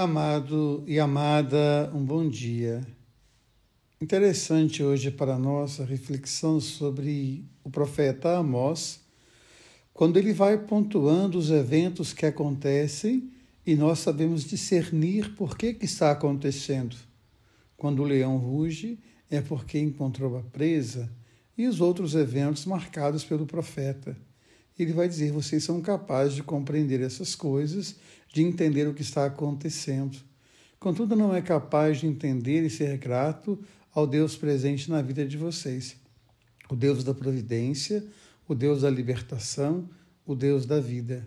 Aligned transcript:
Amado 0.00 0.84
e 0.86 1.00
amada, 1.00 1.90
um 1.92 2.04
bom 2.04 2.28
dia. 2.28 2.86
Interessante 4.00 4.80
hoje 4.80 5.10
para 5.10 5.34
a 5.34 5.38
nossa 5.40 5.84
reflexão 5.84 6.60
sobre 6.60 7.44
o 7.64 7.68
profeta 7.68 8.38
Amós, 8.38 9.00
quando 9.92 10.16
ele 10.16 10.32
vai 10.32 10.56
pontuando 10.56 11.36
os 11.36 11.50
eventos 11.50 12.12
que 12.12 12.24
acontecem 12.24 13.28
e 13.66 13.74
nós 13.74 13.98
sabemos 13.98 14.44
discernir 14.44 15.34
por 15.34 15.58
que, 15.58 15.74
que 15.74 15.86
está 15.86 16.12
acontecendo. 16.12 16.94
Quando 17.76 18.00
o 18.00 18.06
leão 18.06 18.36
ruge, 18.36 19.00
é 19.28 19.40
porque 19.40 19.80
encontrou 19.80 20.38
a 20.38 20.44
presa, 20.44 21.10
e 21.56 21.66
os 21.66 21.80
outros 21.80 22.14
eventos 22.14 22.64
marcados 22.66 23.24
pelo 23.24 23.46
profeta. 23.46 24.16
Ele 24.78 24.92
vai 24.92 25.08
dizer: 25.08 25.32
vocês 25.32 25.64
são 25.64 25.80
capazes 25.80 26.34
de 26.34 26.42
compreender 26.42 27.00
essas 27.00 27.34
coisas 27.34 27.96
de 28.32 28.42
entender 28.42 28.86
o 28.86 28.94
que 28.94 29.02
está 29.02 29.26
acontecendo. 29.26 30.18
Contudo, 30.78 31.16
não 31.16 31.34
é 31.34 31.42
capaz 31.42 31.98
de 31.98 32.06
entender 32.06 32.64
e 32.64 32.70
ser 32.70 32.96
grato 32.98 33.58
ao 33.92 34.06
Deus 34.06 34.36
presente 34.36 34.90
na 34.90 35.02
vida 35.02 35.26
de 35.26 35.36
vocês. 35.36 35.96
O 36.70 36.76
Deus 36.76 37.02
da 37.02 37.14
providência, 37.14 38.06
o 38.46 38.54
Deus 38.54 38.82
da 38.82 38.90
libertação, 38.90 39.88
o 40.24 40.34
Deus 40.34 40.66
da 40.66 40.78
vida. 40.78 41.26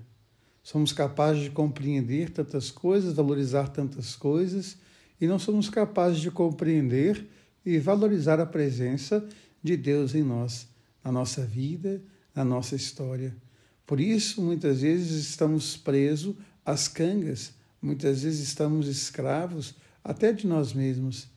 Somos 0.64 0.94
capazes 0.94 1.44
de 1.44 1.50
compreender 1.50 2.30
tantas 2.30 2.70
coisas, 2.70 3.16
valorizar 3.16 3.68
tantas 3.70 4.16
coisas, 4.16 4.78
e 5.20 5.28
não 5.28 5.40
somos 5.40 5.70
capazes 5.70 6.20
de 6.20 6.30
compreender 6.30 7.28
e 7.66 7.80
valorizar 7.80 8.40
a 8.40 8.46
presença 8.46 9.28
de 9.62 9.76
Deus 9.76 10.14
em 10.14 10.24
nós, 10.24 10.68
na 11.04 11.12
nossa 11.12 11.44
vida, 11.46 12.02
na 12.36 12.44
nossa 12.44 12.76
história. 12.76 13.36
Por 13.86 14.00
isso, 14.00 14.42
muitas 14.42 14.82
vezes 14.82 15.12
estamos 15.28 15.76
presos 15.76 16.36
às 16.66 16.88
cangas, 16.88 17.54
muitas 17.82 18.24
vezes 18.24 18.40
estamos 18.40 18.88
escravos 18.88 19.76
até 20.04 20.32
de 20.32 20.48
nós 20.48 20.74
mesmos. 20.74 21.28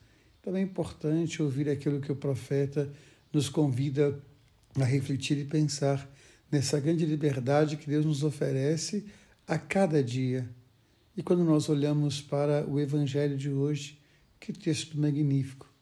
Então 0.41 0.55
é 0.57 0.61
importante 0.61 1.43
ouvir 1.43 1.69
aquilo 1.69 2.01
que 2.01 2.13
o 2.13 2.17
profeta 2.17 2.93
nos 3.33 3.49
convida 3.49 4.21
a 4.81 4.85
refletir 4.85 5.39
e 5.39 5.45
pensar 5.45 6.09
nessa 6.51 6.79
grande 6.79 7.05
liberdade 7.07 7.77
que 7.77 7.89
Deus 7.89 8.05
nos 8.05 8.23
oferece 8.23 9.07
a 9.47 9.59
cada 9.59 10.03
dia. 10.03 10.49
E 11.17 11.23
quando 11.23 11.45
nós 11.45 11.69
olhamos 11.69 12.21
para 12.21 12.67
o 12.69 12.79
Evangelho 12.79 13.37
de 13.37 13.51
hoje, 13.51 14.01
que 14.39 14.53
texto 14.53 14.99
magnífico! 14.99 15.73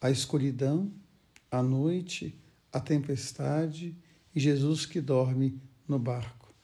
A 0.00 0.10
escuridão, 0.10 0.90
a 1.50 1.62
noite, 1.62 2.34
a 2.72 2.80
tempestade 2.80 3.94
e 4.34 4.40
Jesus 4.40 4.86
que 4.86 5.00
dorme 5.00 5.60
no 5.86 5.98
barco. 5.98 6.54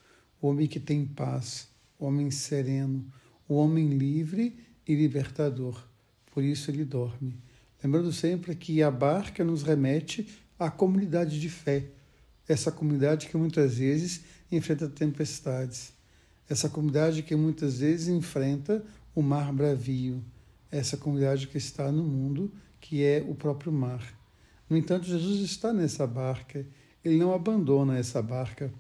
O 0.41 0.49
homem 0.49 0.67
que 0.67 0.79
tem 0.79 1.05
paz, 1.05 1.69
o 1.99 2.07
homem 2.07 2.31
sereno, 2.31 3.05
o 3.49 3.55
homem 3.55 3.97
livre 3.97 4.59
e 4.87 4.95
libertador. 4.95 5.83
Por 6.33 6.43
isso 6.45 6.71
ele 6.71 6.85
dorme. 6.85 7.37
Lembrando 7.83 8.13
sempre 8.13 8.55
que 8.55 8.83
a 8.83 8.91
barca 8.91 9.45
nos 9.45 9.63
remete 9.63 10.29
à 10.59 10.71
comunidade 10.71 11.41
de 11.41 11.49
fé, 11.49 11.87
essa 12.49 12.71
comunidade 12.71 13.29
que 13.29 13.37
muitas 13.37 13.79
vezes 13.79 14.25
enfrenta 14.51 14.89
tempestades, 14.89 15.93
essa 16.49 16.69
comunidade 16.69 17.23
que 17.23 17.35
muitas 17.35 17.79
vezes 17.79 18.09
enfrenta 18.09 18.85
o 19.15 19.23
mar 19.23 19.53
bravio, 19.53 20.23
essa 20.71 20.97
comunidade 20.97 21.49
que 21.49 21.59
está 21.59 21.91
no 21.91 22.05
mundo, 22.05 22.53
que 22.81 23.03
é 23.03 23.25
o 23.29 23.35
próprio 23.35 23.73
mar. 23.73 24.03
No 24.69 24.77
entanto, 24.77 25.07
Jesus 25.07 25.41
está 25.41 25.73
nessa 25.73 26.07
barca, 26.07 26.67
ele 27.07 27.19
não 27.19 27.33
abandona 27.33 27.97
essa 27.97 28.21
barca, 28.21 28.73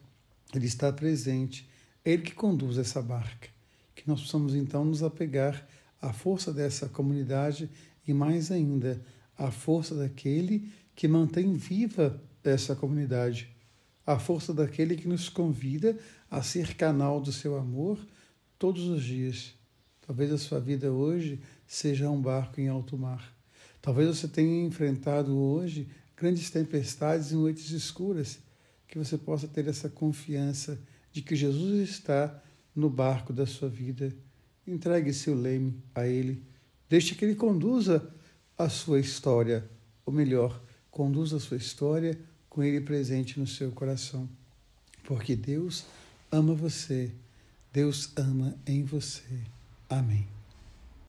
ele 0.55 0.67
está 0.67 0.93
presente, 0.93 1.69
é 2.05 2.13
ele 2.13 2.23
que 2.23 2.35
conduz 2.35 2.79
essa 2.79 3.01
barca. 3.01 3.49
Que 3.95 4.07
nós 4.07 4.21
possamos 4.21 4.55
então 4.55 4.85
nos 4.85 5.03
apegar 5.03 5.67
à 6.01 6.13
força 6.13 6.53
dessa 6.53 6.89
comunidade 6.89 7.71
e 8.07 8.13
mais 8.13 8.51
ainda 8.51 9.01
à 9.37 9.51
força 9.51 9.95
daquele 9.95 10.71
que 10.95 11.07
mantém 11.07 11.55
viva 11.55 12.21
essa 12.43 12.75
comunidade, 12.75 13.49
a 14.07 14.19
força 14.19 14.55
daquele 14.55 14.97
que 14.97 15.09
nos 15.09 15.29
convida 15.29 15.99
a 16.31 16.43
ser 16.43 16.75
canal 16.75 17.21
do 17.21 17.33
seu 17.33 17.57
amor 17.57 17.99
todos 18.59 18.85
os 18.85 19.03
dias. 19.03 19.55
Talvez 20.07 20.33
a 20.33 20.39
sua 20.39 20.61
vida 20.61 20.93
hoje 20.93 21.41
seja 21.67 22.09
um 22.09 22.21
barco 22.21 22.61
em 22.61 22.69
alto 22.69 22.97
mar. 22.97 23.35
Talvez 23.83 24.09
você 24.09 24.29
tenha 24.29 24.65
enfrentado 24.65 25.37
hoje 25.37 25.89
grandes 26.17 26.51
tempestades 26.51 27.31
e 27.31 27.35
noites 27.35 27.71
escuras, 27.71 28.39
que 28.89 28.99
você 28.99 29.19
possa 29.19 29.47
ter 29.47 29.69
essa 29.69 29.89
confiança 29.89 30.79
de 31.13 31.23
que 31.23 31.37
Jesus 31.37 31.89
está 31.89 32.43
no 32.75 32.89
barco 32.89 33.33
da 33.33 33.47
sua 33.47 33.69
vida. 33.69 34.15
Entregue 34.67 35.13
seu 35.13 35.35
leme 35.35 35.83
a 35.95 36.07
Ele. 36.07 36.43
Deixe 36.89 37.15
que 37.15 37.25
Ele 37.25 37.35
conduza 37.35 38.09
a 38.57 38.69
sua 38.69 39.01
história, 39.01 39.69
ou 40.05 40.13
melhor, 40.13 40.63
conduza 40.91 41.37
a 41.37 41.41
sua 41.41 41.57
história 41.57 42.19
com 42.49 42.63
Ele 42.63 42.81
presente 42.81 43.39
no 43.39 43.47
seu 43.47 43.71
coração. 43.73 44.29
Porque 45.05 45.37
Deus 45.37 45.85
ama 46.31 46.55
você, 46.55 47.13
Deus 47.73 48.13
ama 48.17 48.57
em 48.67 48.83
você. 48.83 49.41
Amém. 49.89 50.36